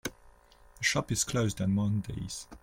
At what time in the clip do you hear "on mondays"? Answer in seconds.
1.61-2.47